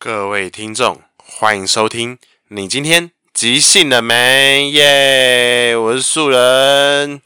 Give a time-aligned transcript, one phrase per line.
[0.00, 2.20] 各位听众，欢迎收听。
[2.50, 4.70] 你今天即兴了没？
[4.70, 7.20] 耶、我是素人。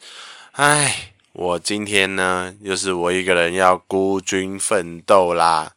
[0.52, 5.72] 哎，我今天呢，又是我一个人要孤军奋斗啦。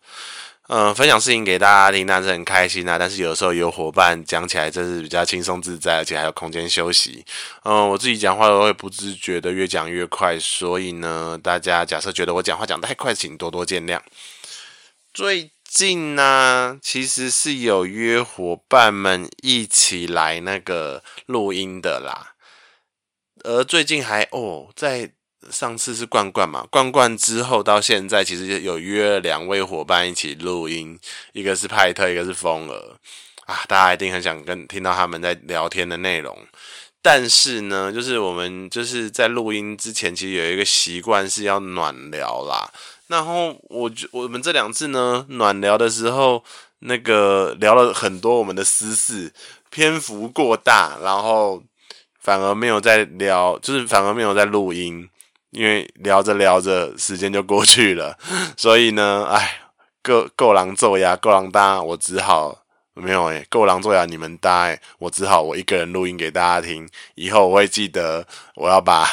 [0.70, 2.98] 嗯、分享事情给大家听，那是很开心啊。
[2.98, 7.26] 但是有时候有伙伴讲起来，真是比较轻松自在，而且还有空间休息。
[7.64, 14.00] 嗯、我自己讲话都会不自觉的越讲越快，所以呢，大家假设觉得我讲话讲太快，请多多见谅。
[15.14, 22.36] 最近呢、其实是有约伙伴们一起来那个录音的啦。
[23.44, 25.12] 而最近还哦，在
[25.52, 30.98] 上次是罐罐嘛，罐罐之后到现在，其实有约了两位伙伴一起录音，
[31.34, 32.98] 一个是派特，一个是风儿
[33.46, 33.66] 啊。
[33.68, 36.48] 大家一定很想跟听到他们在聊天的内容。
[37.02, 42.72] 但是呢，就是我们就是在录音之前，其实有一个习惯是要暖聊啦。
[43.08, 46.44] 然后我就我们这两次呢，暖聊的时候，
[46.80, 49.32] 那个聊了很多我们的私事，
[49.70, 51.64] 篇幅过大，然后
[52.20, 55.08] 反而没有在聊，就是反而没有在录音，
[55.52, 58.18] 因为聊着聊着时间就过去了，
[58.58, 59.60] 所以呢，哎，
[60.02, 68.26] 够够狼揍呀，够狼大，我只好没有诶，够狼揍呀，你们大诶，我只好我一个人录音给大家听，以后我会记得
[68.56, 69.08] 我要把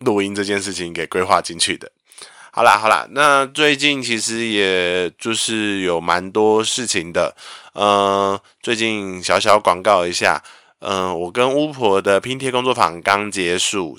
[0.00, 1.90] 录音这件事情给规划进去的。
[2.56, 7.34] 好啦好啦，那最近其实也就是有蛮多事情的，
[7.72, 10.40] 呃，最近小小广告一下，
[10.78, 13.98] 嗯、我跟巫婆的拼贴工作坊刚结束，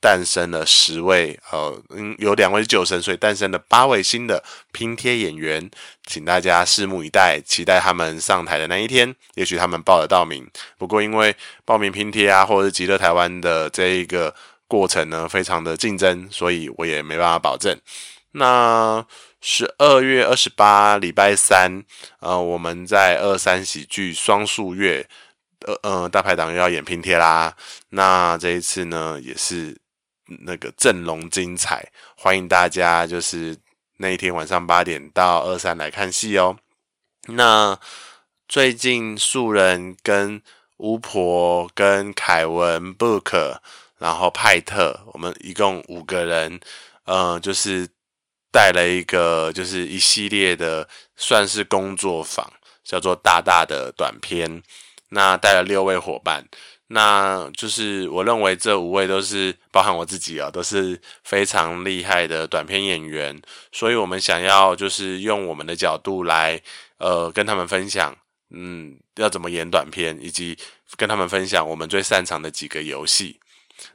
[0.00, 4.40] 诞生了十位，呃，嗯，有两位是旧生，所以诞生了八位新的
[4.70, 5.68] 拼贴演员，
[6.06, 10.48] 请大家拭目以待，期待他们上台的那一天，也许他们报得到名。
[10.78, 11.34] 不过因为
[11.64, 14.32] 报名拼贴啊，或者是极乐台湾的这一个。
[14.68, 17.78] 过程呢，非常的竞争，所以我也没办法保证。
[18.32, 19.06] 那
[19.40, 21.84] 十二月二十八礼拜三，
[22.20, 25.08] 呃，我们在二三喜剧双数月，
[25.66, 27.56] 呃呃，大排档又要演拼贴啦。
[27.90, 29.78] 那这一次呢，也是
[30.44, 33.56] 那个阵容精彩，欢迎大家就是
[33.98, 36.58] 那一天晚上八点到二三来看戏哦。
[37.28, 37.78] 那
[38.46, 40.42] 最近素人跟
[40.78, 43.60] 巫婆跟凯文 book。
[43.98, 46.60] 然后派特，我们一共五个人，
[47.04, 47.88] 呃，就是
[48.50, 52.50] 带了一个，就是一系列的，算是工作坊，
[52.84, 54.62] 叫做大大的短片。
[55.08, 56.44] 那带了六位伙伴，
[56.88, 63.40] 那就是我认为这五位都是包含我自己啊，都是非常厉害的短片演员。
[63.70, 66.60] 所以我们想要就是用我们的角度来，
[66.98, 68.14] 呃，跟他们分享，
[68.50, 70.58] 嗯，要怎么演短片，以及
[70.96, 73.38] 跟他们分享我们最擅长的几个游戏。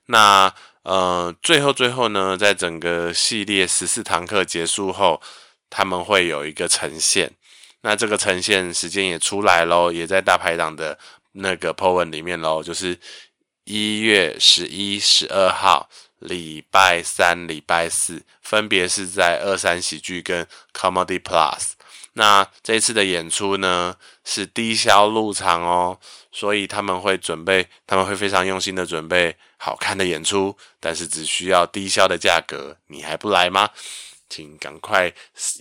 [0.05, 0.53] 那
[0.83, 5.21] 呃，最后最后呢，在整个系列十四堂课结束后，
[5.69, 7.31] 他们会有一个呈现。
[7.81, 10.97] 那这个呈现时间也出来喽，也在大排档的
[11.33, 12.99] 那个 po 文里面喽，就是
[13.63, 21.71] 一月十一、十二号，礼拜三、礼拜四，分别是在二三喜剧跟 Comedy Plus。
[22.13, 25.99] 那这次的演出呢，是低消入场哦，
[26.31, 33.69] 所以他们会准备，他们会非常用心的准备好看的演出，但是只需要低消的价格，你还不来吗？
[34.27, 35.13] 请赶快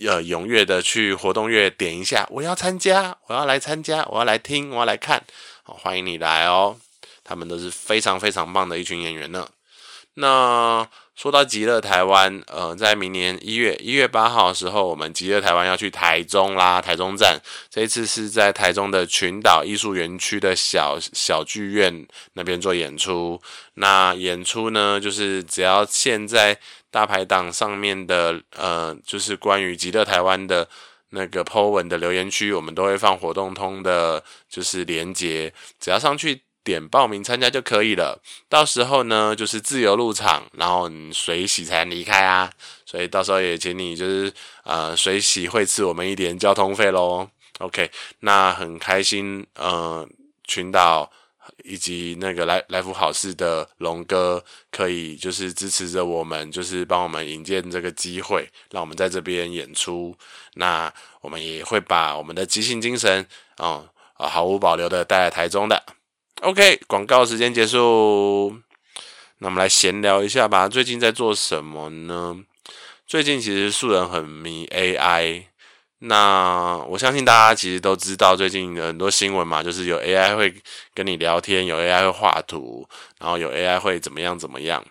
[0.07, 5.23] 呃踊跃的去活动月点一下，我要参加，我要来参加，我要来听，我要来看，
[5.61, 6.75] 好，欢迎你来哦，
[7.23, 9.47] 他们都是非常非常棒的一群演员呢。
[10.15, 17.39] 那说到极乐台湾，呃，在明年一月一月八号的时候，我们极乐台湾要去台中啦，台中站。
[17.69, 23.39] 这一次是在台中的群岛艺术园区的小小剧院那边做演出。
[23.75, 26.57] 那演出呢，就是只要现在
[26.89, 30.67] 大排档上面的，呃，就是关于极乐台湾的
[31.09, 36.41] 那个 po 文的留言区，我们都会放活动通的，就是连接，只要上去。
[36.63, 42.51] 点报名参加就可以了，到时候呢，就是自由入场，然后你随喜才离开啊，
[42.85, 44.31] 所以到时候也请你就是
[44.63, 47.27] 呃随喜会赐我们一点交通费喽。
[47.59, 47.89] OK，
[48.19, 50.07] 那很开心，呃，
[50.45, 51.11] 群岛
[51.63, 60.15] 以及那个来来福好事的龙哥可以就是支持着我们，就是帮我们引荐这个机会，让我们在这边演出。
[60.55, 60.91] 那
[61.21, 65.83] 我们也会把我们的即兴精神，哦，毫无保留的带来台中的。
[66.41, 68.57] OK，广告时间结束。
[69.37, 70.67] 那我们来闲聊一下吧。
[70.67, 72.35] 最近在做什么呢？
[73.05, 75.43] 最近其实素人很迷 AI。
[75.99, 80.51] 那我相信大家其实都知道，最近很多新闻嘛，就是有 AI 会
[80.95, 82.89] 跟你聊天，有 AI 会画图，
[83.19, 84.83] 然后有 AI 会怎么样怎么样。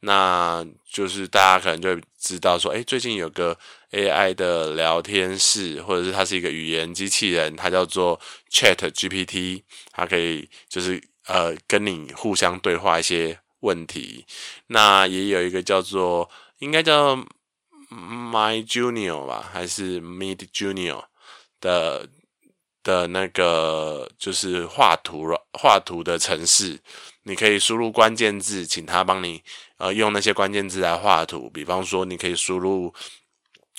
[0.00, 0.62] 那
[0.92, 3.56] 就是大家可能就会知道说，诶，最近有个
[3.90, 8.20] AI 的聊天室，或者是它是一个语言机器人，它叫做
[8.50, 9.62] Chat GPT，
[9.92, 14.26] 它可以就是呃跟你互相对话一些问题。
[14.66, 17.16] 那也有一个叫做应该叫
[17.90, 21.04] My Junior 吧，还是 Mid Junior
[21.58, 22.10] 的
[22.82, 26.78] 的那个就是画图画图的城市，
[27.22, 29.42] 你可以输入关键字，请他帮你
[29.78, 31.48] 呃用那些关键字来画图。
[31.48, 32.92] 比方说，你可以输入。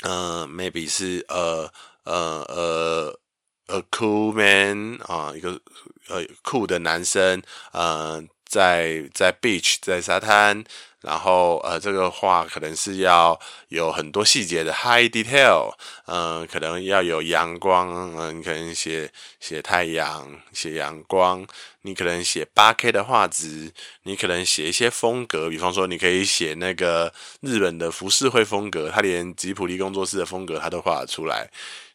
[0.01, 1.69] 呃，maybe 是呃
[2.03, 3.19] 呃呃
[3.67, 5.59] ，a cool man 啊，一个
[6.07, 7.41] 呃酷的男生，
[7.73, 10.63] 呃，在在 beach 在沙滩，
[11.01, 15.73] 然后呃这个画可能是要有很多细节的 high detail，
[16.05, 19.09] 嗯、可能要有阳光，嗯、你可能写
[19.39, 21.45] 写太阳，写阳光。
[21.83, 23.71] 你可能写八 K 的画质，
[24.03, 31.49] 你可能写一些风格，比方说你可以写那个日本的浮世绘风格，他连吉普力工作室的风格他都画得出来，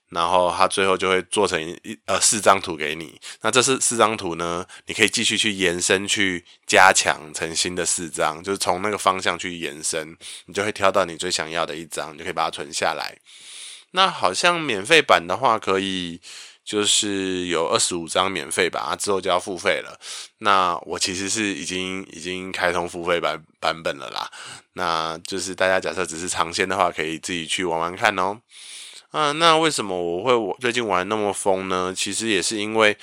[0.08, 3.20] 然后他最后就会做成一呃四张图给你。
[3.42, 10.16] 那这是四张图呢，你可以继续去延伸去加强成新的四张，就是从那个方向去延伸，
[10.46, 13.16] 你就会挑到你最想要的一张，你就可以把它存下来。
[13.92, 16.20] 那好像免费版的话可以。
[16.64, 20.00] 就是有二十五张免费版，啊，之后就要付费了。
[20.38, 24.30] 那我其实是已经已经开通付费版版本了啦。
[24.72, 28.40] 那就是大家假设只是尝鲜的话，可以自己去玩玩看哦。
[29.14, 31.94] 啊，那为什么我会我最近玩那么疯呢？
[31.96, 32.96] 其实也是因为。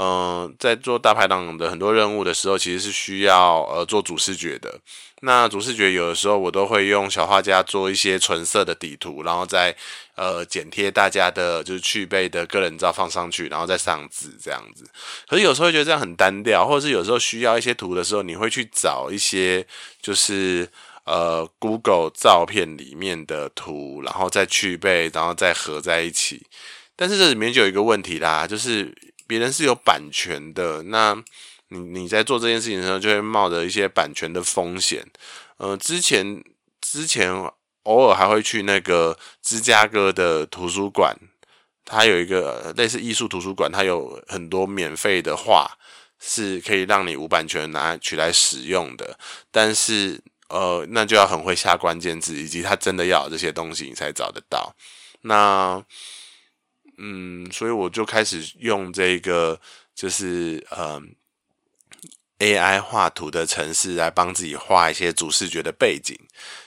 [0.00, 4.78] 嗯、在做大排档的很多任务的时候，其实是需要呃做主视觉的。
[5.22, 9.74] 那主视觉有的时候我都会用小画家做一些纯色的底图，然后再
[10.14, 14.84] 呃剪贴大家的就是去背的个人照放上去，然后再上字这样子。
[15.26, 19.66] 可是有时候觉得这样很单调，或者是有时候需要一些图的时候，你会去找一些
[20.00, 20.68] 就是
[21.08, 26.46] 呃 Google 照片里面的图，然后再去背，然后再合在一起。
[26.94, 28.94] 但是这里面就有一个问题啦，就是。
[29.28, 31.14] 别人是有版权的，那
[31.68, 35.06] 你你在做这件事情的时候，就会冒着一些版权的风险。
[35.58, 36.42] 呃，之前
[36.80, 37.30] 之前
[37.82, 41.14] 偶尔还会去那个芝加哥的图书馆，
[41.84, 45.76] 它有一个类似艺术图书馆，它有很多免费的画，
[46.18, 49.18] 是可以让你无版权拿取来使用的。
[49.50, 50.18] 但是
[50.48, 54.74] 呃，那就要很会下关键字，以及他真的要这些东西，你才找得到。
[55.22, 55.82] 那。
[57.00, 59.60] 嗯，所以我就开始用这个，
[59.94, 61.00] 就是呃
[62.40, 66.18] ，AI 画图的程式来帮自己画一些主视觉的背景。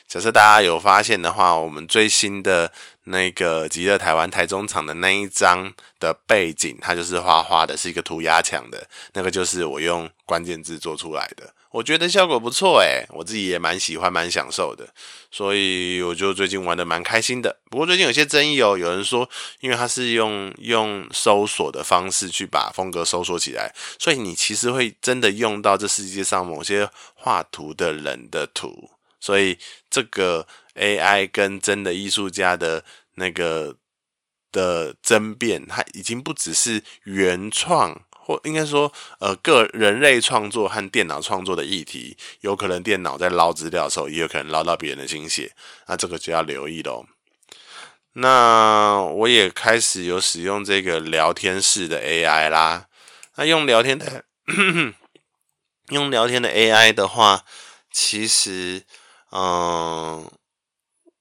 [0.08, 2.72] 假设大家有发现的话，我们最新的
[3.04, 11.54] 那个极乐台湾台中场的那一张的背景，它就是画画的，是一个涂鸦墙的，那个就是我用关键字做出来的。
[11.72, 14.94] 我觉得效果不错诶，我自己也蛮喜欢、蛮享受的，
[15.32, 17.58] 所以我就最近玩得蛮开心的。
[17.70, 19.30] 不过最近有些争议哦，有人说
[19.62, 29.58] 因为它是用用搜索的方式去把风格搜索起来，所以你其实会真的用到这世界上某些画图的人的图，所以
[29.90, 30.46] 这个
[30.76, 32.84] AI 跟真的艺术家的
[33.16, 33.76] 那个
[34.52, 38.02] 的争辩，它已经不只是原创。
[38.24, 45.52] 或应该说，呃，个人类创作和电脑创作的议题，有可能电脑在捞资料的时候，也有可能捞到别人的心血，
[45.88, 47.06] 那这个就要留意喽。
[48.14, 52.88] 那我也开始有使用这个聊天室的 AI 啦。
[53.36, 54.26] 那用聊天的，
[55.90, 57.46] 用聊天的 AI 的话，
[57.90, 58.84] 其实，
[59.32, 60.30] 嗯、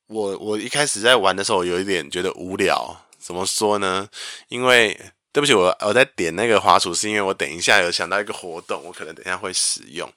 [0.09, 3.05] 我我一开始在玩的时候，有一点觉得无聊。
[3.19, 4.09] 怎么说呢？
[4.49, 4.99] 因为
[5.33, 10.13] 对不起，我我在点那个滑鼠，是因为我等一下有想到一个活动，我可能等一下会使用。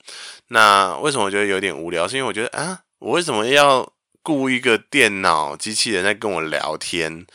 [0.48, 2.08] 那为什么我觉得有点无聊？
[2.08, 3.94] 是因为我觉得啊，我为什么要
[4.24, 7.28] 雇一个电脑机器人在跟我聊天？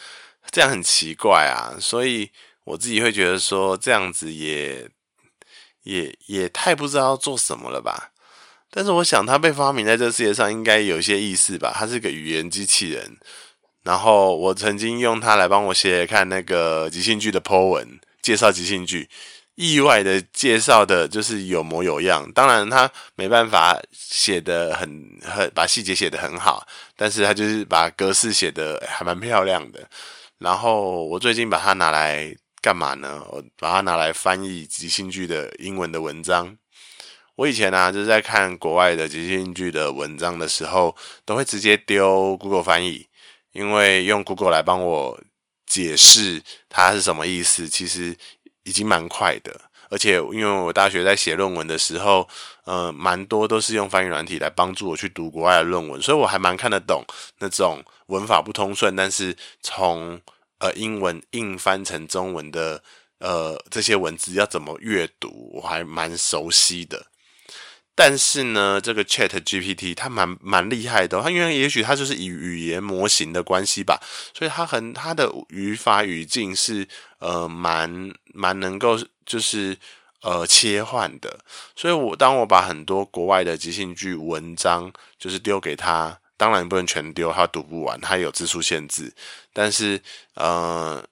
[0.50, 1.76] 这样很奇怪啊。
[1.78, 2.32] 所以
[2.64, 4.88] 我自己会觉得说，这样子也
[5.84, 8.10] 也也太不知道做什么了吧。
[8.70, 11.72] 但是我想，它被发明在这个世界上，应该有些意思吧。
[11.74, 13.18] 它是个语言机器人。
[13.88, 19.08] 然后我曾经用它来帮我写看那个即兴剧的 po 文，介绍即兴剧，
[19.54, 22.30] 意外的介绍的就是有模有样。
[22.34, 26.66] 当然他没办法写得很很把细节写得很好，
[26.96, 29.88] 但是他就是把格式写得还蛮漂亮的。
[30.36, 33.24] 然后我最近把它拿来干嘛呢？
[33.30, 36.54] 我把它拿来翻译即兴剧的英文的文章。
[37.36, 43.07] 我以前呢、啊、就是在看国外的即兴剧的文章的时候，都会直接丢 Google 翻译。
[43.52, 45.20] 因为用 Google 来帮我
[45.66, 48.16] 解释它是什么意思，其实
[48.64, 49.60] 已经蛮快的。
[49.90, 52.28] 而且因为我大学在写论文的时候，
[52.64, 57.02] 呃，蛮多都是用翻译软体来帮助我去读国外的论文，所以我还蛮看得懂
[57.38, 60.20] 那种文法不通顺，但是从
[60.58, 62.82] 呃英文硬翻成中文的
[63.20, 67.06] 呃这些文字要怎么阅读，我还蛮熟悉的。
[68.00, 74.00] 但是呢，这个 Chat GPT 它蛮蛮厉害的，它因为也许它就是以语言模型的关系吧，
[74.32, 76.86] 所以它很它的语法语境是
[77.18, 79.76] 呃蛮蛮能够就是
[80.22, 81.40] 呃切换的。
[81.74, 89.12] 所以我当我把很多国外的即兴剧文章就是丢给他，当然不能全丢，他读不完，他有字数限制。
[89.52, 90.00] 但是
[90.34, 91.04] 呃。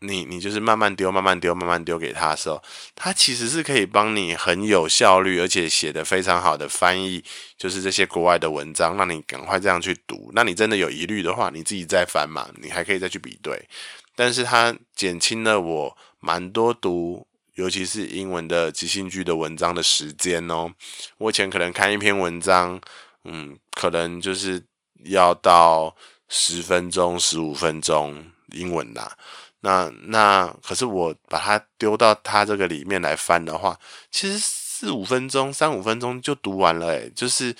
[0.00, 2.62] 你你就是慢慢丢，慢慢丢，慢慢丢给他的时候，
[2.94, 7.24] 他其实是可以帮你很有效率，而且写得非常好的翻译，
[7.56, 10.30] 就是这些国外的文章，让你赶快这样去读。
[10.34, 13.68] 那你真的有疑虑的话，你自己再翻嘛，你还可以再去比对。
[14.14, 20.72] 但是它减轻了我蛮多读，尤其是英文的即兴剧的文章的时间哦。
[21.18, 22.80] 我以前可能看一篇文章，
[23.24, 24.62] 嗯，可能就是
[25.04, 25.96] 要到
[26.28, 29.16] 十分钟、十五分钟英文啦。
[29.60, 33.76] 那那可是我把它丢到它这个里面来翻的话，
[34.10, 37.54] 其实四五分钟、三五分钟就读完了诶，就是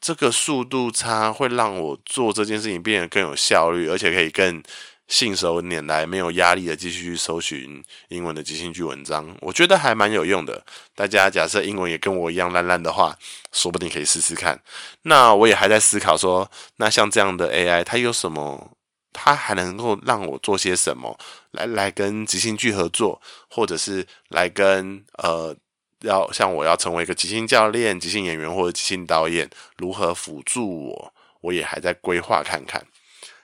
[0.00, 4.60] 这个速度差会让我做这件事情变得更有效率，而且可以更
[5.06, 9.34] 信手拈来、没有压力的继续去搜寻英文的即兴剧文章。
[9.40, 10.64] 我觉得还蛮有用的。
[10.94, 13.16] 大家假设英文也跟我一样烂烂的话，
[13.52, 14.60] 说不定可以试试看。
[15.02, 18.72] 那我也还在思考说，那像这样的 AI 它有什么？
[19.20, 21.18] 他还能够让我做些什么
[21.50, 23.20] 来来跟即兴剧合作，
[23.50, 25.54] 或者是来跟呃，
[26.02, 31.12] 要像我要成为一个即兴教练、即兴演员或者即兴导演，如何辅助我？
[31.40, 32.86] 我也还在规划看看。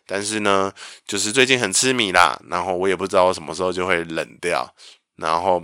[0.07, 0.73] 但是呢，
[1.07, 4.73] 就是最近很痴迷啦，然后我也不知道我什么时候就会冷掉。
[5.17, 5.63] 然后，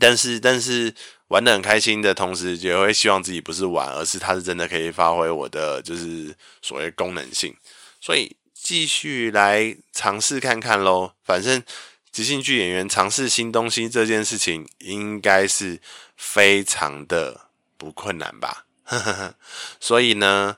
[0.00, 0.94] 但是但是
[1.28, 7.54] 玩得很开心的同时，也会希望自己不是玩，而是它是真的可以发挥我的就是所谓功能性，
[8.00, 8.34] 所以。
[8.68, 11.62] 继续来尝试看看喽，反正
[12.10, 15.80] 即兴剧演员尝试新东西这件事情，应该是
[16.16, 17.42] 非常的
[17.76, 18.64] 不困难吧。
[19.78, 20.56] 所以呢，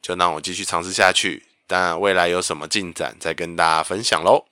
[0.00, 1.44] 就让我继续尝试下去。
[1.66, 4.46] 但，未来有什么进展，再跟大家分享喽。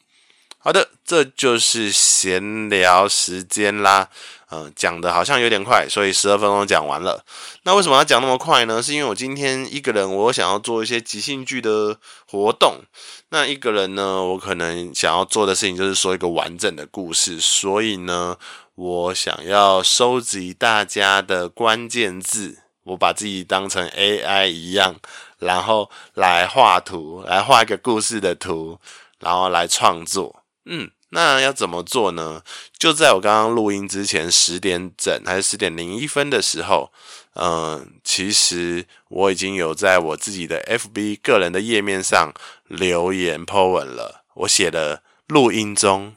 [0.59, 4.11] 好的，这就是闲聊时间啦。
[4.53, 7.25] 嗯，讲的好像有点快，所以十二分钟讲完了。
[7.63, 8.83] 那为什么要讲那么快呢？
[8.83, 11.97] 是因为我今天一个人，我想要做一些即兴剧的
[12.29, 12.83] 活动。
[13.29, 17.39] 那一个人呢，我可能想要做的事情就是说一个完整的故事。
[17.39, 18.37] 所以呢，
[18.75, 24.97] 我想要收集大家的关键字，我把自己当成 AI 一样，
[25.39, 28.81] 然后来画图，来画一个故事的图，
[29.21, 30.43] 然后来创作。
[30.65, 30.91] 嗯。
[31.13, 32.43] 那要怎么做呢？
[32.79, 36.93] 就在我刚刚录音之前十点整还是十点零一分的时候，
[37.35, 42.33] 嗯，其实我已经有在我自己的 FB 个人的页面上
[42.69, 44.25] 留言 po 文了。
[44.35, 46.15] 我写了录音中，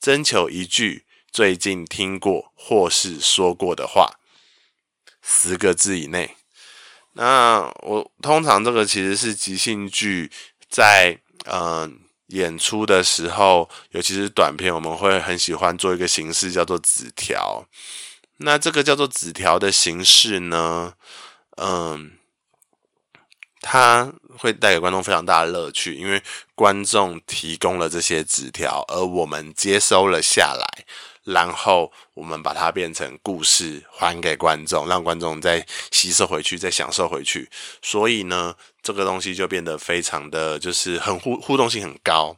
[0.00, 4.18] 征求一句最近听过或是说过的话，
[5.22, 6.36] 十个字以内。
[7.12, 10.32] 那我通常这个其实是即兴剧
[10.68, 12.00] 在嗯。
[12.32, 17.66] 演出的时候，尤其是短片，我们会很喜欢做一个形式叫做纸条。
[18.38, 20.94] 那这个叫做纸条的形式呢，
[21.56, 22.12] 嗯，
[23.60, 26.22] 它会带给观众非常大的乐趣，因为
[26.54, 30.84] 观众提供了这些纸条，而我们接收了下来。
[31.24, 37.48] 然后我们把它变成故事，还给观众，让观众再吸收回去，再享受回去。
[37.80, 42.36] 所以呢，这个东西就变得非常的就是很互互动性很高。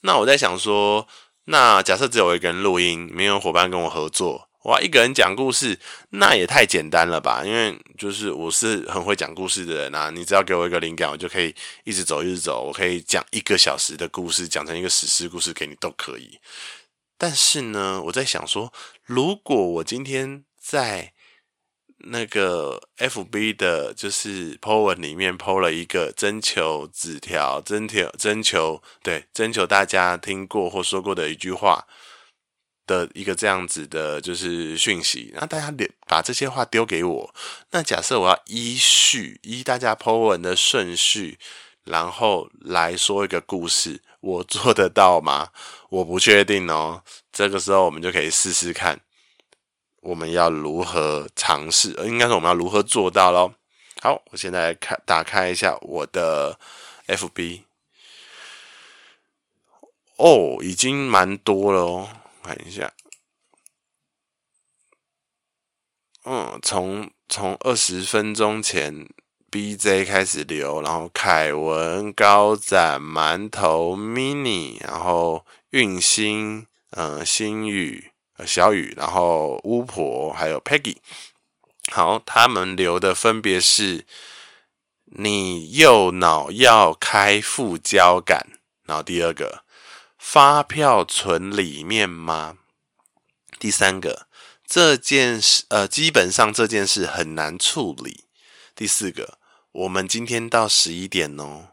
[0.00, 1.06] 那我在想说，
[1.44, 5.78] 那假设只有一个人录音，没有伙伴跟我合作，我要一个人讲故事，
[6.10, 7.42] 那也太简单了吧？
[7.44, 16.38] 因为就是我是很会讲故事的人啊，你只要给我一个灵感，我就可以一直走，一直走，我可以讲一个小时的故事，讲成一个史诗故事给你都可以。
[17.18, 18.72] 但是呢，我在想说，
[19.04, 21.12] 如果我今天在
[22.10, 31.88] 那个 FB 的，就是 po 文里面 po 了一个征求纸条，征求征求对征求大家听过或说过的一句话
[32.86, 35.74] 的一个这样子的，就是讯息，那大家
[36.06, 37.34] 把这些话丢给我，
[37.72, 41.36] 那假设我要依序依大家 po 文的顺序，
[41.82, 44.02] 然后来说一个故事。
[44.20, 45.50] 我做得到吗？
[45.90, 47.02] 我不确定哦。
[47.32, 49.00] 这个时候我们就可以试试看，
[50.00, 51.90] 我们要如何尝试？
[52.06, 53.54] 应该是我们要如何做到咯。
[54.00, 56.58] 好，我现在开，打开一下我的
[57.06, 57.62] FB。
[60.16, 62.08] 哦，已经蛮多了哦。
[62.42, 62.92] 看一下，
[66.24, 69.08] 嗯，从从二十分钟前
[69.50, 80.96] BJ 开始留，然后凯文、高展、馒头、Mini，然后运星、呃，星宇、呃，小雨，然后巫婆，还有 Peggy。
[81.90, 84.04] 好，他们留的分别是：
[85.06, 88.46] 你右脑要开副交感，
[88.84, 89.64] 然后第二个，
[90.18, 92.58] 发票存里面吗？
[93.58, 94.28] 第三个，
[94.66, 98.24] 这件事，呃，基本上这件事很难处理。
[98.76, 99.37] 第四个，
[99.78, 101.68] 我们今天到十一点哦。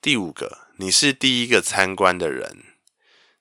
[0.00, 2.64] 第五个，你是第一个参观的人。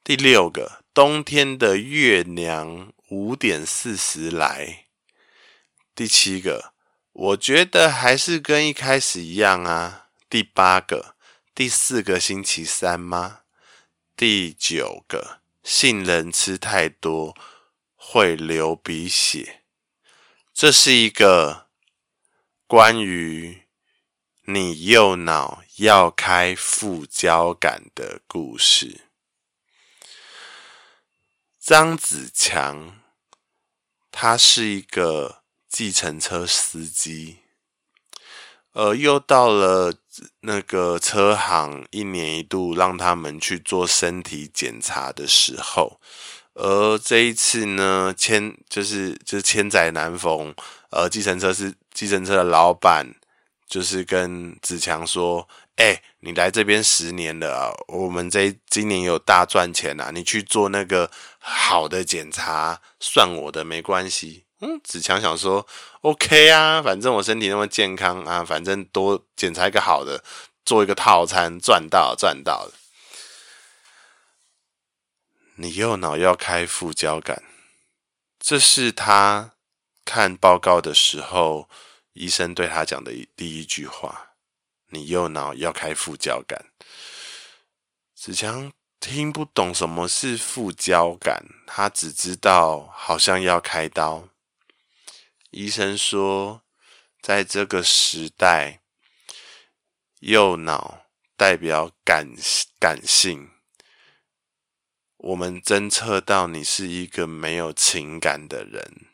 [0.04, 4.86] 第六个，冬天的月娘五点四十来。
[5.96, 6.74] 第七个，
[7.12, 10.10] 我觉得还是跟一开始一样啊。
[10.30, 11.16] 第八个，
[11.56, 13.40] 第四个星期三吗？
[14.16, 17.36] 第九个，杏仁吃太多
[17.96, 19.64] 会流鼻血。
[20.54, 21.72] 这是一个。
[22.68, 23.61] 关于
[24.46, 29.02] 你右脑要开副交感的故事，
[31.60, 33.00] 张子强，
[34.12, 37.38] 他是一个计程车司机，
[38.74, 39.94] 而又到了
[40.42, 46.02] 那个车行一年一度让他们去做身体检查的时候，
[46.56, 50.54] 而这一次呢，千就是就是千载难逢，
[50.90, 51.76] 呃，计程车是。
[51.94, 53.16] 计程车的老板
[53.72, 55.48] 就是跟子强说
[55.80, 61.10] ：“哎、你来这边十年了，我们这今年有大赚钱啊，你去做那个
[61.40, 65.66] 好的检查，算我的没关系。”嗯，子强想说
[66.02, 70.22] ：“OK 啊，反正我身体那么健康啊，反正多检查一个好的，
[70.66, 72.70] 做一个套餐，赚到赚到。”
[75.56, 77.42] 你右脑要开副交感，
[78.38, 79.54] 这是他。
[80.04, 81.70] 看报告的时候，
[82.14, 84.32] 医生对他讲的第一句话
[84.90, 86.72] ：“你右脑要开副交感。”
[88.14, 94.30] 子强听不懂什么是副交感，他只知道好像要开刀。
[95.50, 96.62] 医生说，
[97.22, 98.82] 在这个时代，
[100.20, 102.36] 右脑代表感
[102.80, 103.50] 感性，
[105.18, 109.11] 我们侦测到你是一个没有情感的人。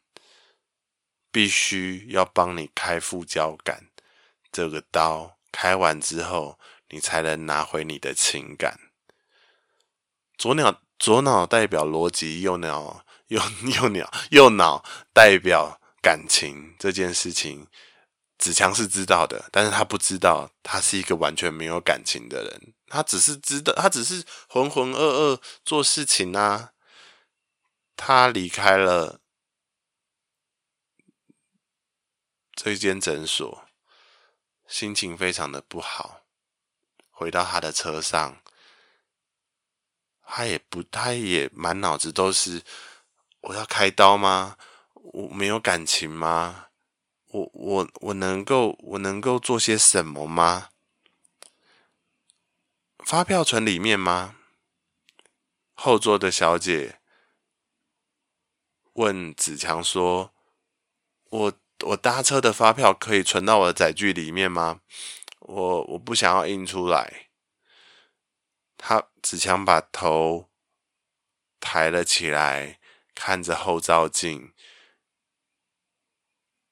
[1.38, 3.90] 必须要帮你开副交感，
[4.52, 6.58] 这个刀开完之后，
[6.90, 8.80] 你才能拿回你的情感。
[10.36, 16.74] 左脑左脑代表逻辑，右脑右右脑右脑代表感情。
[16.80, 17.68] 这件事情，
[18.40, 22.74] 子强是知道的，但是他不知道他是一个完全没有感情的人。
[22.88, 26.72] 他只是知道，他只是浑浑噩噩做事情啊。
[27.96, 29.20] 他离开了。
[32.60, 33.70] 这间诊所，
[34.68, 36.24] 心情非常的不好。
[37.12, 38.42] 回到他的车上，
[40.24, 42.64] 他也不，他也满脑子都是：
[43.42, 44.58] 我要开刀吗？
[44.96, 46.70] 我没有感情吗？
[47.28, 50.70] 我我我能够我能够做些什么吗？
[53.06, 54.36] 发票存里面吗？
[55.76, 57.00] 后座的小姐
[58.94, 60.34] 问子强说
[61.30, 61.54] ：“我。”
[61.86, 64.82] 我搭车的发票可以存到我的载具里面吗？
[65.40, 67.30] 我我不想要印出来。
[68.78, 70.50] 他子强把头
[71.60, 72.80] 抬了起来，
[73.16, 74.54] 看着后照镜。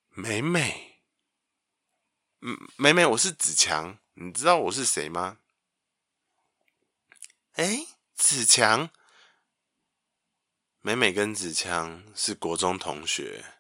[0.10, 1.02] 美美，
[2.42, 5.40] 嗯，美美，我是子强，你知道我是谁吗？
[7.54, 8.90] 哎，子强，
[10.82, 13.55] 美美跟子强是国中同学。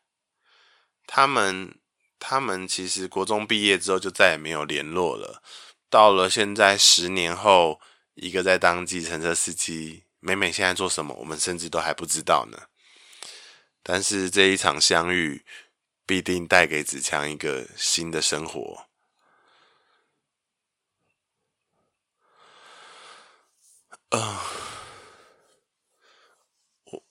[1.07, 1.79] 他们，
[2.19, 5.41] 他们其实国中毕业之后就再也没有联络了。
[5.89, 7.79] 到了现在十年后，
[8.15, 12.57] 一个在当计程车司机，美美现在做什么，我们甚至都还不知道呢。
[13.83, 15.45] 但是这一场相遇，
[16.05, 18.87] 必定带给子强一个新的生活。
[24.09, 24.39] 呃，
[26.85, 27.03] 我，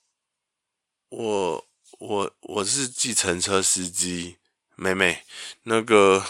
[1.10, 1.63] 我。
[1.98, 4.38] 我我是计程车司机，
[4.74, 5.24] 妹妹，
[5.62, 6.24] 那个，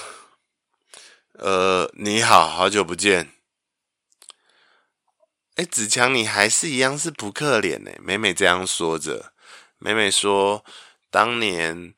[1.33, 3.33] 呃，你好，好久不见。
[5.57, 7.90] 哎，子强，你还是一样是扑克脸呢。
[8.00, 9.33] 妹妹这样说着，
[9.79, 10.64] 妹妹说，
[11.11, 11.94] 当年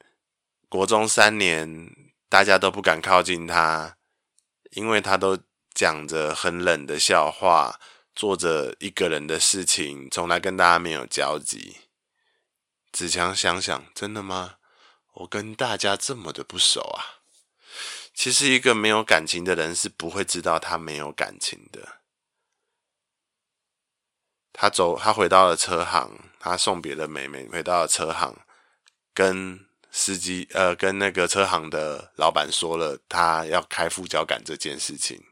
[0.68, 1.90] 国中三年，
[2.29, 3.96] 大家都不敢靠近他，
[4.72, 5.38] 因为他都
[5.74, 7.81] 讲着很冷的笑话，
[8.14, 11.79] 做着一个人的事情，从来跟大家没有交集。
[12.97, 14.55] 子强想想，真的吗？
[15.13, 17.21] 我跟大家这么的不熟啊！
[18.15, 22.01] 其实一个没有感情的人是不会知道他没有感情的。
[24.55, 28.35] 他走，他回到了车行，他送别了妹妹，回到了车行，
[29.13, 35.23] 跟司机呃，跟那个车行的老板说了他要开副交感这件事情。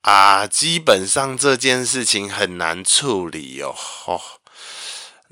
[0.00, 3.76] 啊，基本上这件事情很难处理哦。
[4.06, 4.18] 哦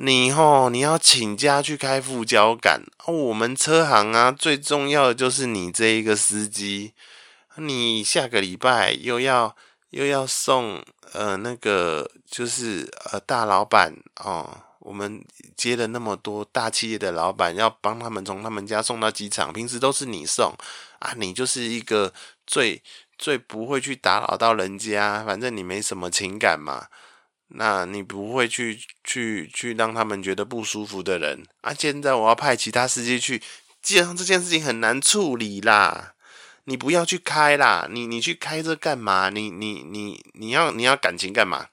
[0.03, 6.95] 你吼，你要请假去开副交感，我们车行啊，最重要的就是你这一个司机，
[7.57, 9.55] 你下个礼拜又要
[9.91, 10.83] 又要送
[11.13, 13.95] 呃那个就是呃大老板。
[14.25, 15.23] 哦，我们
[15.55, 20.55] 接了那么多大企业的老板，要帮他们从他们家送到机场，平时都是你送。
[21.01, 22.11] 啊，你就是一个
[22.47, 22.83] 最
[23.19, 26.87] 最不会去打扰到人家，反正你没什么情感嘛。
[27.51, 31.75] 那你不会去去去让他们觉得不舒服的人啊？
[31.75, 33.43] 现在我要派其他司机去，
[33.83, 36.15] 基本上这件事情很难处理啦。
[36.65, 39.31] 你不要去开啦，你你去开这干嘛？
[39.31, 41.69] 你你你你要你要感情干嘛？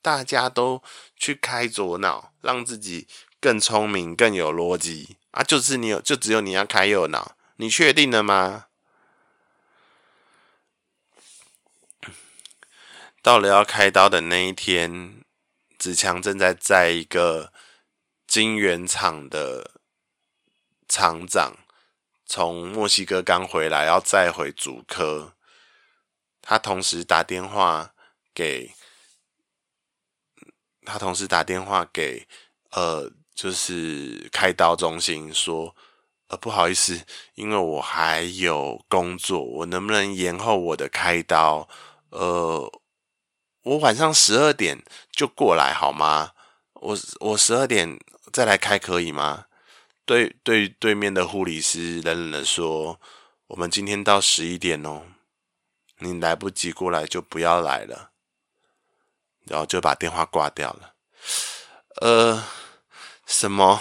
[0.00, 0.82] 大家都
[1.16, 3.06] 去开左脑，让自己
[3.40, 5.42] 更聪明、更有逻辑啊！
[5.42, 8.66] 就是你有，就只有你要开右脑，你确定了吗？
[13.26, 15.20] 到了要开刀的那一天，
[15.80, 17.52] 子强正在在一个
[18.24, 19.80] 晶圆厂的
[20.86, 21.56] 厂长
[22.24, 25.32] 从墨西哥刚回来，要再回主科。
[26.40, 27.92] 他同时打电话
[28.32, 28.72] 给，
[30.84, 32.28] 他同时打电话给，
[32.70, 35.74] 呃，就是开刀中心说，
[36.28, 41.68] 呃，不好意思，因为我还有工作，我能不能延后我的开刀？
[42.10, 42.80] 呃。
[43.66, 46.30] 我晚上十二点就过来好吗？
[46.74, 47.98] 我我十二点
[48.32, 49.46] 再来开可以吗？
[50.04, 53.00] 对对，对面的护理师冷冷的说
[53.48, 55.02] ：“我们今天到十一点哦，
[55.98, 58.10] 你来不及过来就不要来了。”
[59.46, 60.94] 然后就把电话挂掉了。
[62.00, 62.44] 呃，
[63.26, 63.80] 什么？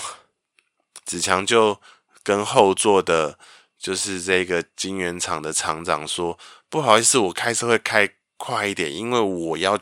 [1.06, 1.80] 子强就
[2.24, 3.38] 跟后座的，
[3.78, 9.80] 就是这个金源厂的厂长说：“不好意思，我开车会开。”快一点，因为我要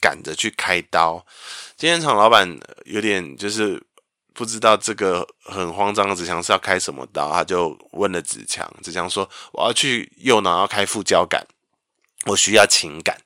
[0.00, 1.24] 赶着去开刀。
[1.76, 3.82] 晶圆厂老板有点就是
[4.32, 8.70] 不知道这个很慌张的子强是要开什么刀，他就问了子强。
[8.82, 11.46] 子强说：“我要去右脑要开副交感，
[12.26, 13.20] 我需要情感。”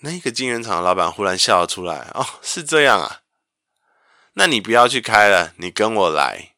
[0.00, 3.22] 那个晶圆厂的老板忽然笑了出来：“哦，是这样啊，
[4.34, 6.54] 那你不要去开了，你跟我来。”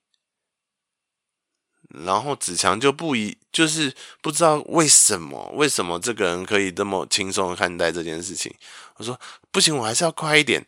[1.92, 8.54] 然后子强就不一，就是不知道为什么，为什么这个人可以这么轻松的看待这件事情。
[8.94, 9.18] 我说
[9.50, 10.64] 不行，我还是要快一点。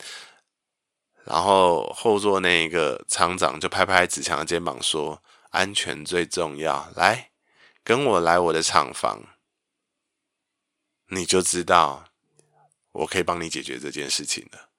[1.24, 7.30] 然后后座那一个厂长就拍拍子强的肩膀说：“安全最重要，来
[7.84, 9.22] 跟我来我的厂房，
[11.10, 12.06] 你就知道
[12.90, 14.70] 我可以帮你解决这件事情了。”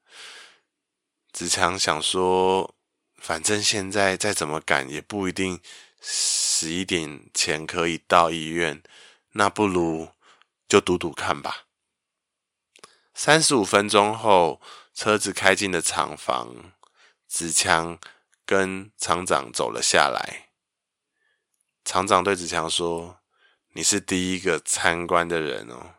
[1.31, 2.75] 子强想说，
[3.15, 5.61] 反正现在再怎么赶也不一定。
[6.05, 8.83] 十一点前可以到医院，
[9.31, 10.09] 那不如
[10.67, 11.65] 就赌赌看吧。
[13.13, 14.61] 三十五分钟后，
[14.93, 16.73] 车子开进了厂房，
[17.25, 17.97] 子强
[18.45, 20.49] 跟厂长走了下来。
[21.85, 23.19] 厂长对子强说
[23.71, 25.95] ：“你是第一个参观的人哦，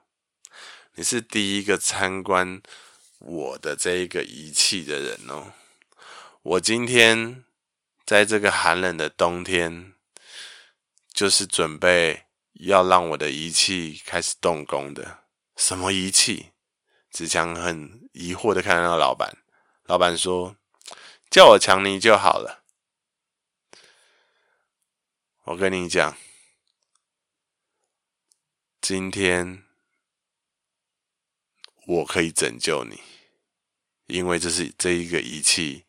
[0.96, 2.60] 你是第一个参观
[3.20, 5.54] 我的这一个仪器的人哦。
[6.42, 7.42] 我今天
[8.04, 9.92] 在这个寒冷的冬天。”
[11.14, 15.24] 就是准备要让我的仪器开始动工的。
[15.56, 16.50] 什么仪器？
[17.08, 19.38] 子强很疑惑的看着那个老板。
[19.84, 20.56] 老板说
[21.30, 22.64] ：“叫我强尼就好了。”
[25.46, 26.16] 我跟你讲，
[28.80, 29.62] 今天
[31.86, 33.00] 我可以拯救你，
[34.06, 35.84] 因为这是这一个仪器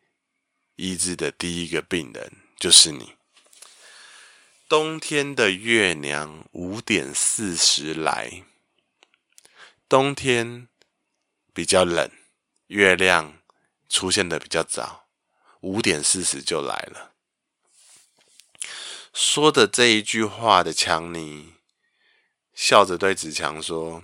[0.75, 3.14] 医治的第一个病人，就是你。
[4.67, 8.43] 冬天的月亮五点四十来，
[9.87, 10.67] 冬天
[11.53, 12.09] 比较冷，
[12.67, 13.37] 月亮
[13.87, 15.05] 出现的比较早，
[15.59, 17.13] 五点四十就来了。
[19.13, 21.53] 说的这一句话的强尼
[22.55, 24.03] 笑着对子强说：“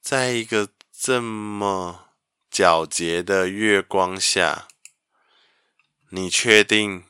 [0.00, 2.08] 在一个这么
[2.50, 4.68] 皎洁的月光下，
[6.08, 7.04] 你确定？”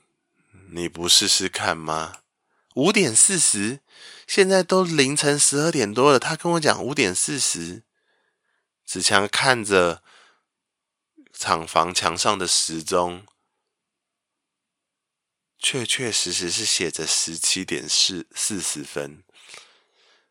[0.77, 2.23] 你不试试看吗？
[2.75, 3.79] 五点四十，
[4.27, 6.19] 现在都凌晨十二点多了。
[6.19, 7.85] 他跟我讲五点四十。
[8.85, 10.03] 子强看着
[11.33, 13.25] 厂房墙上的时钟，
[15.61, 19.23] 确确实实是写着十七点四四十分。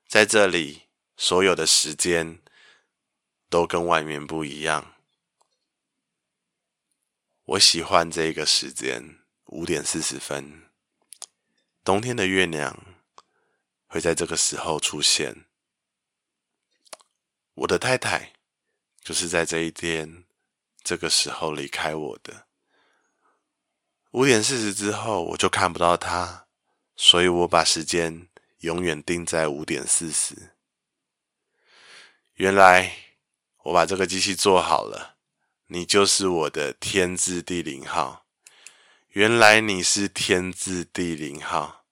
[0.10, 2.42] 在这里，所有的时间
[3.50, 4.94] 都跟外面不一样。
[7.46, 9.23] 我喜欢这个时间，
[9.54, 10.64] 五点四十分。
[11.84, 12.98] 冬天的月亮
[13.86, 15.46] 会在这个时候出现。
[17.54, 18.34] 我的太太
[19.04, 20.26] 就是在这一天
[20.82, 22.48] 这个时候离开我的。
[24.14, 26.48] 五点四十之后，我就看不到她，
[26.96, 28.28] 所以我把时间
[28.62, 30.56] 永远定在五点四十。
[32.34, 32.92] 原来
[33.66, 35.18] 我把这个机器做好了，
[35.68, 38.23] 你就是我的天字第零号。
[39.14, 41.86] 原来你是天字第零号。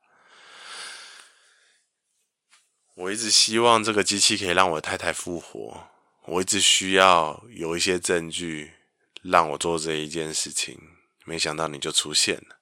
[2.96, 5.88] 我一直希望这个机器可以让我太太复活，
[6.26, 8.74] 我一直需要有一些证据
[9.22, 10.80] 让我做这一件事情。
[11.24, 12.58] 没想到你就出现了。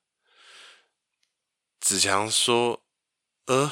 [1.80, 2.84] 子强说
[3.48, 3.72] ：“呃，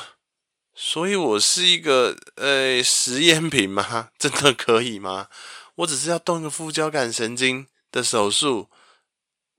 [0.73, 4.11] 所以我是一个呃实验品吗？
[4.17, 5.27] 真的可以吗？
[5.75, 8.69] 我只是要动一个副交感神经的手术，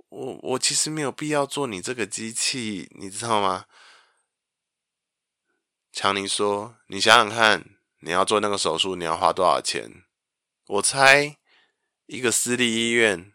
[0.08, 3.66] 我我其实没有必要做你这个机器，你知道吗？”
[5.92, 10.04] 强尼说：“你想想看，你要做那个手术，你要花多少钱？
[10.66, 11.38] 我猜
[12.06, 13.32] 一个私立医院，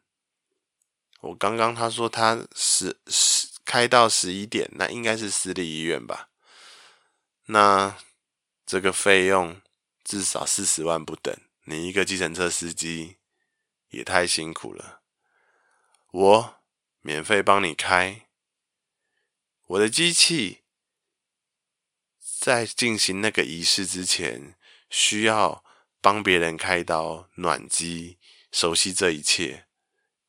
[1.22, 6.30] 我刚刚他说他十十开到十一点，那应该是私立医院吧？
[7.48, 7.98] 那
[8.66, 9.62] 这个费用
[10.04, 11.36] 至少四十万不等。
[11.66, 13.18] 你一个计程车司机
[13.90, 15.02] 也太辛苦了，
[16.12, 16.63] 我
[17.04, 18.26] 免费帮你开
[19.68, 20.62] 我的机器。”
[22.44, 24.58] 在进行那个仪式之前，
[24.90, 25.64] 需要
[26.02, 28.20] 帮别人开刀、暖机，
[28.52, 29.68] 熟悉这一切，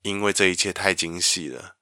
[0.02, 1.76] 因为这一切太精细了。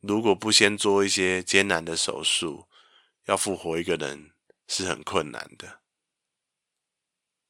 [0.00, 2.68] 如果不先做一些艰难的手术，
[3.26, 4.32] 要复活一个人
[4.66, 5.82] 是很困难的。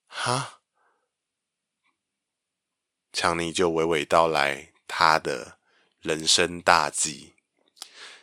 [0.06, 0.60] 哈，
[3.10, 5.55] 强尼就娓娓道来他的
[6.06, 7.34] 人生大计，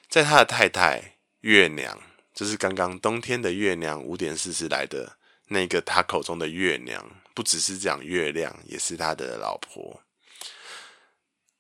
[0.10, 2.02] 在他的太太月娘。
[2.34, 5.18] 就是刚刚冬天的月娘五点四十来的
[5.50, 10.02] 那个，他口中的月娘，不只是讲月亮，也是他的老婆。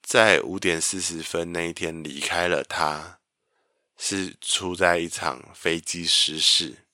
[0.01, 3.19] 在五点四十分那一天离开了他，
[3.99, 6.86] 是出在一场飞机失事，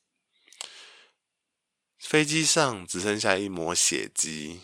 [1.98, 4.60] 飞机上只剩下一抹血迹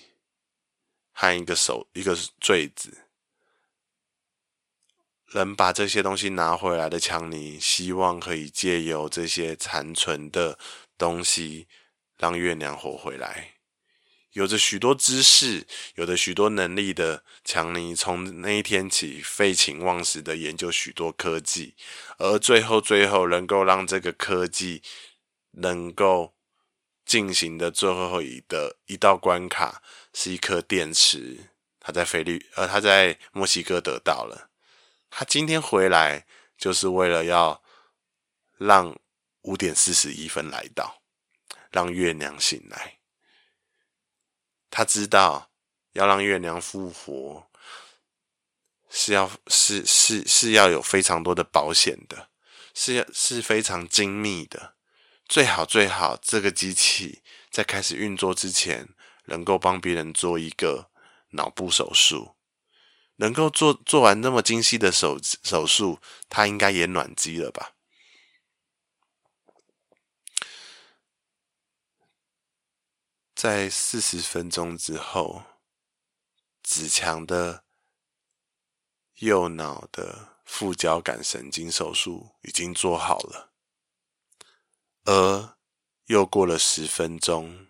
[1.13, 3.04] 和一个手一个坠子。
[5.35, 10.57] 能把这些东西拿回来的强尼，希望可以借由这些残存的
[10.97, 11.67] 东西，
[12.17, 13.51] 让月娘活回来。
[14.31, 21.75] 有着许多知识、有着许多能力的强尼，从那一天起废寝忘食的研究许多科技，
[22.17, 24.81] 而最后最后能够让这个科技
[25.51, 26.33] 能够
[27.05, 29.81] 进行的最后一的一道关卡，
[30.13, 31.51] 是一颗电池。
[31.81, 34.49] 他在菲律，呃，他在墨西哥得到了。
[35.17, 37.63] 他今天回来就是为了要
[38.57, 38.93] 让
[39.43, 41.01] 五点四十一分来到，
[41.71, 42.99] 让月娘醒来。
[44.69, 45.53] 他知道
[45.93, 47.49] 要让月娘复活
[48.89, 52.29] 是要是是是要有非常多的保险的，
[52.73, 54.75] 是要是非常精密的。
[55.29, 58.89] 最好最好这个机器在开始运作之前，
[59.27, 60.91] 能够帮别人做一个
[61.29, 62.34] 脑部手术。
[63.17, 67.73] 能够做做完那么精细的手手术，他应该也暖机了吧？
[73.33, 75.43] 在四十分钟之后，
[76.63, 77.63] 子强的
[79.15, 83.53] 右脑的副交感神经手术已经做好了，
[85.03, 85.57] 而
[86.05, 87.67] 又过了十分钟，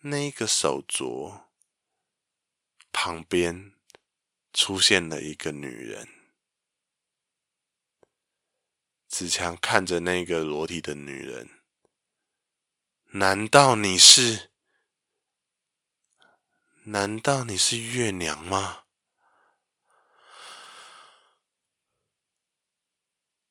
[0.00, 1.42] 那个手镯
[2.92, 3.77] 旁边。
[4.58, 6.08] 出现了一个女人，
[9.06, 11.60] 子强看着那个裸体的女人，
[13.12, 14.50] 难道你是？
[16.86, 18.82] 难道你是月娘吗？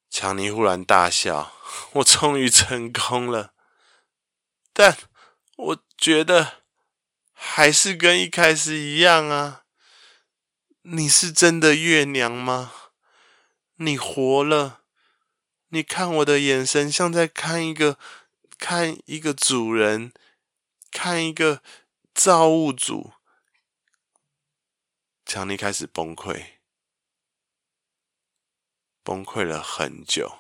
[0.10, 1.54] 强尼忽然大笑
[1.96, 3.54] ：“我终于成功了，
[4.74, 4.98] 但
[5.56, 6.66] 我觉得
[7.32, 9.64] 还是跟一开始一样啊。”
[10.90, 12.72] 你是真的月娘吗？
[13.76, 14.84] 你活了？
[15.68, 18.00] 你看我的眼神像在看一个
[18.58, 20.14] 看一个主人，
[20.90, 21.62] 看一个
[22.14, 23.12] 造物主。
[25.26, 26.42] 强尼开始崩溃，
[29.04, 30.38] 崩溃了很久。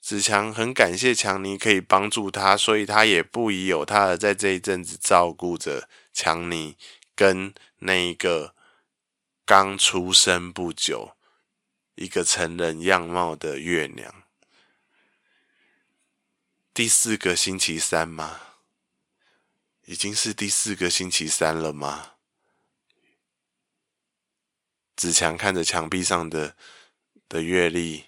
[0.00, 6.76] 子强很感谢强尼可以帮助他，所以他也不疑有他的在这一阵子照顾着强尼
[7.16, 8.54] 跟那一个
[9.46, 11.16] 刚出生不久、
[11.96, 14.24] 一个成人样貌的月娘。
[16.72, 18.40] 第四个星期三吗？
[19.84, 22.14] 已经是第四个星期三了吗？
[24.96, 26.56] 子强看着墙壁上的
[27.28, 28.06] 的月历，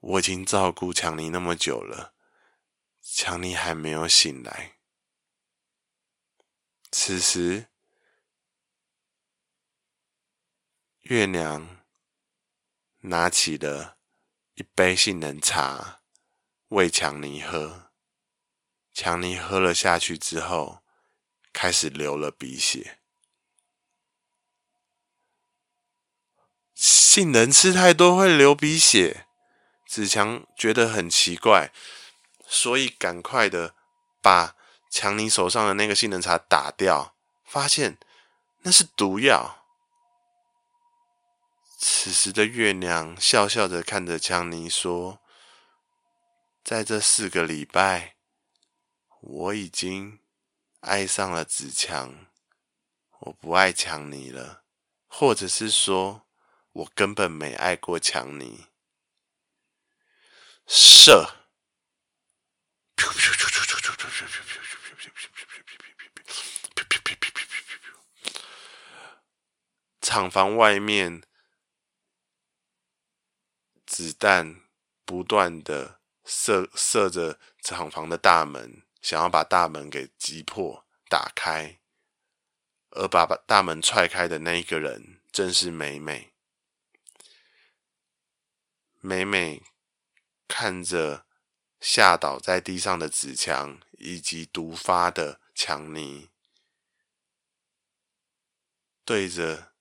[0.00, 2.14] 我已经照顾强尼那么久了，
[3.02, 4.78] 强尼还没有醒来。
[6.90, 7.66] 此时，
[11.08, 11.84] 月娘
[13.02, 13.96] 拿起了
[14.54, 16.00] 一杯杏仁茶。
[16.70, 17.92] 喂强尼喝，
[18.92, 20.82] 强尼喝了下去之后，
[21.52, 22.98] 开始流了鼻血。
[26.74, 29.28] 杏仁吃太多会流鼻血，
[29.86, 31.70] 子强觉得很奇怪，
[32.48, 33.76] 所以赶快的
[34.20, 34.56] 把
[34.90, 37.14] 强尼手上的那个杏仁茶打掉，
[37.44, 37.96] 发现
[38.62, 39.55] 那是毒药。
[41.88, 45.22] 此时的月娘笑笑的看着强尼说。
[46.64, 48.16] 在这四个礼拜，
[49.20, 50.18] 我已经
[50.80, 52.26] 爱上了子强，
[53.20, 54.64] 我不爱强尼了，
[55.06, 56.26] 或者是说，
[56.72, 58.66] 我根本没爱过强尼。
[60.66, 61.36] 射！
[70.00, 71.22] 厂房外面，
[73.96, 74.60] 子弹
[75.06, 76.00] 不断的。
[76.28, 81.78] 射射着厂房的大门，想要把大门给击破、打开，
[82.90, 86.32] 而把把大门踹开的那一个人，正是美美。
[88.98, 89.62] 美美
[90.48, 91.26] 看着
[91.78, 96.28] 吓倒在地上的子强，以及毒发的强尼，
[99.04, 99.72] 对着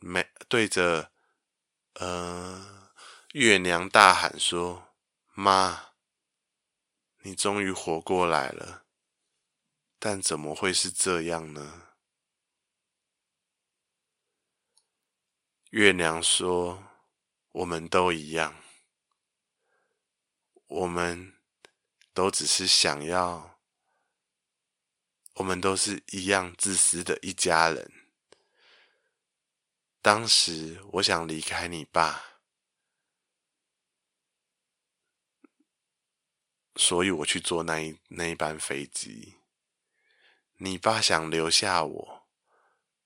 [0.00, 1.10] 美对着
[1.98, 2.76] 呃。
[3.34, 4.94] 月娘大喊说
[5.34, 5.92] ：“妈，
[7.18, 8.86] 你终于活过来了，
[9.98, 11.90] 但怎么会是这样呢？”
[15.70, 16.82] 月娘说
[17.52, 18.56] ：“我们都一样，
[20.68, 21.38] 我们
[22.14, 23.60] 都只是想要，
[25.34, 28.07] 我们都是一样自私的一家人。
[30.00, 32.24] 当时我想离开你爸。”
[36.76, 39.38] 所以我去坐那一那一班飞机。
[40.58, 42.28] 你爸想留下我，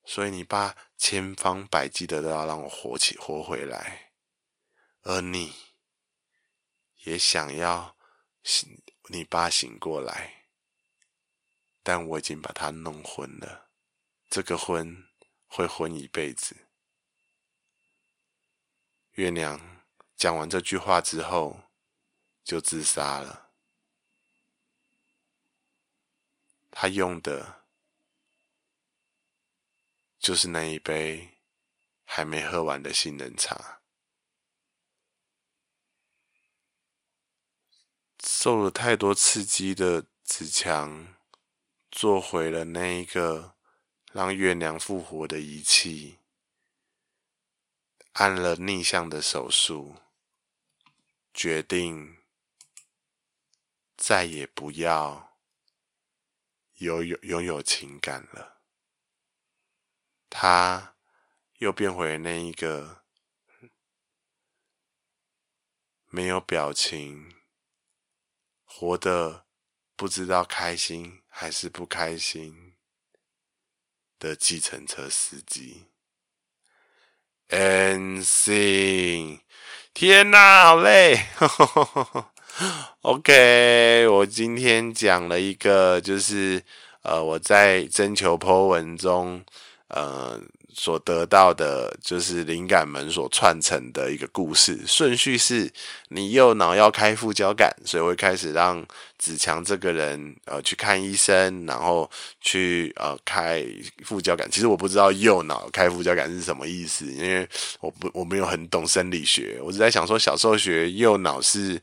[0.05, 4.13] 所以你爸千方百计的都要让我活起活回来，
[5.03, 5.55] 而你
[7.05, 7.97] 也想要
[8.43, 10.47] 醒你爸醒过来，
[11.83, 13.71] 但我已经把他弄昏了，
[14.29, 15.09] 这个昏
[15.47, 16.62] 会昏一辈子。
[19.13, 19.61] 月娘
[20.17, 21.65] 讲完这句话之后，
[22.43, 23.51] 就自杀了。
[26.71, 27.65] 他用的
[30.19, 31.39] 就是那一杯
[32.05, 33.81] 还没喝完的杏仁茶。
[38.25, 41.15] 受了太多刺激的子强，
[41.91, 43.55] 做回了那一个
[44.13, 46.19] 让月娘复活的仪器，
[48.13, 49.97] 按了逆向的手术，
[51.33, 52.19] 决定
[53.97, 55.31] 再也不要。
[56.77, 58.61] 有有拥有情感了，
[60.29, 60.97] 他
[61.59, 63.05] 又变回那一个
[66.07, 67.37] 没有表情、
[68.65, 69.47] 活得
[69.95, 72.77] 不知道开心还是不开心
[74.19, 75.92] 的计程车司机。
[77.53, 79.41] And see.
[79.93, 81.21] 天哪，好累。
[83.03, 86.63] OK，我今天讲了一个，就是
[87.03, 89.45] 呃，我在征求 po 文中，
[89.89, 90.41] 呃，
[90.75, 94.79] 所得到的，就是灵感门所串成的一个故事。
[94.87, 95.71] 顺序是
[96.09, 98.85] 你右脑要开副交感，所以会开始让
[99.19, 102.11] 子强这个人呃去看医生，然后
[102.41, 103.65] 去呃开
[104.05, 104.51] 副交感。
[104.51, 107.49] 其实我不知道右脑开副交感是什么意思，因为
[107.81, 111.81] 我不我没有很懂生理学，我只在想说小时候学右脑是。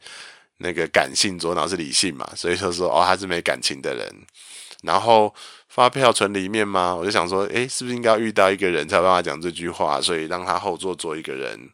[0.61, 4.13] 那个感性，左脑是理性嘛，所以就说哦，他是没感情的人，
[4.83, 5.33] 然后
[5.70, 6.95] 发票存里面吗？
[6.95, 10.01] 我就想说，诶，是不是应该要遇到一个人才有办法讲这句话？
[10.01, 11.70] 所以让他后座坐一个人。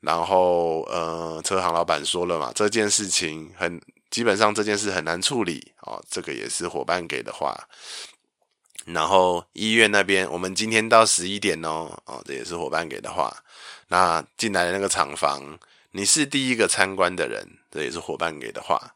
[0.00, 3.80] 然后，呃，车行老板说了嘛，这件事情很
[4.10, 7.58] 基本上这件事很难处理哦，这个也是伙伴给的话。
[8.86, 13.34] 然后医院那边，我们今天到十一点哦，哦，这也是伙伴给的话。
[13.88, 15.58] 那进来的那个厂房，
[15.90, 18.93] 你是第一个参观的人，这也是伙伴给的话。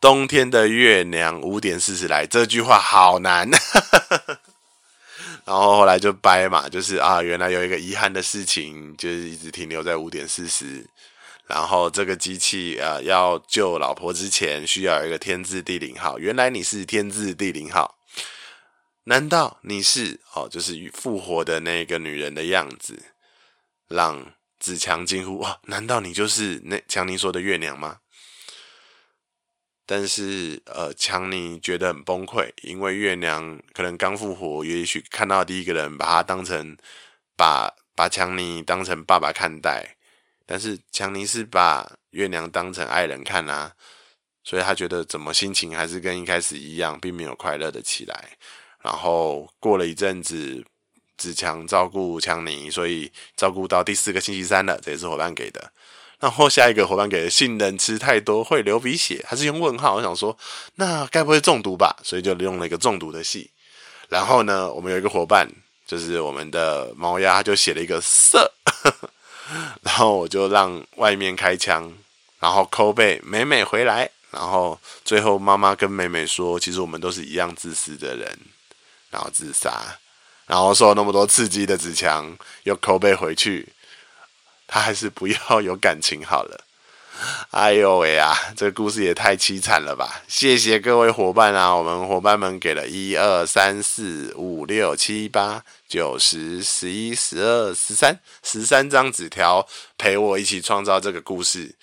[0.00, 3.48] 冬天的月亮五点四十来，这句话好难。
[5.44, 10.84] 然后后来就掰嘛，就是啊，原来有一个遗憾的事情，就是一直停留在五点四十。
[11.46, 16.18] 然后这个机器啊，要救老婆之前，需要一个天字地灵号。
[16.18, 17.96] 原来你是天字地灵号，
[19.04, 20.48] 难道你是哦？
[20.48, 23.00] 就是复活的那个女人的样子，
[23.86, 25.56] 让子强惊呼：哇！
[25.66, 27.98] 难道你就是那强尼说的月娘吗？
[29.88, 36.76] 但是，呃，强尼觉得很崩溃，因为月娘可能刚复活，也许看到第一个人把他当成
[37.36, 39.96] 把把强尼当成爸爸看待，
[40.44, 43.72] 但是强尼是把月娘当成爱人看啊，
[44.42, 48.36] 所以他觉得怎么心情还是跟一开始一样，并没有快乐的起来。
[48.82, 50.64] 然后过了一阵子，
[51.16, 55.72] 子强照顾强尼，所以照顾到第四个星期三了，这也是伙伴给的。
[56.18, 59.96] 然后下一个伙伴给的杏仁吃太多会流鼻血，还是用问号？
[59.96, 60.36] 我想说，
[60.76, 61.94] 那该不会中毒吧？
[62.02, 63.50] 所以就用了一个中毒的戏。
[64.08, 65.46] 然后呢，我们有一个伙伴，
[65.86, 68.50] 就是我们的猫鸭，就写了一个色。
[69.82, 71.92] 然后我就让外面开枪，
[72.40, 74.10] 然后抠背美美回来。
[74.30, 78.38] 然后最后妈妈跟美美说，其实我们都是一样自私的人，
[79.10, 79.98] 然后自杀。
[80.46, 83.68] 然后受那么多刺激的子强又抠背回去。
[84.66, 86.64] 他还是不要有感情好了。
[87.50, 90.22] 哎呦喂啊，这个故事也太凄惨了吧！
[90.28, 101.74] 谢谢各位伙伴啊，我们伙伴们给了一二三四五六七八九十十一十二十三十三张纸条，陪我一起创造这个故事。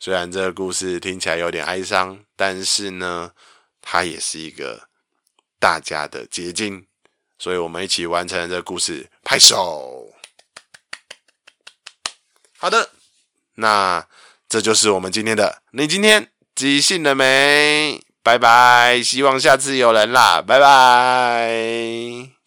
[0.00, 3.30] 虽然这个故事听起来有点哀伤，但是呢，
[3.82, 4.88] 它也是一个
[5.60, 6.86] 大家的结晶，
[7.38, 10.17] 所以我们一起完成了这个故事，拍手。
[12.60, 12.90] 好的，
[13.54, 14.04] 那
[14.48, 15.62] 这就是我们今天的。
[15.70, 18.02] 你今天即兴了没？
[18.22, 22.37] 拜拜，希望下次有人啦，拜拜。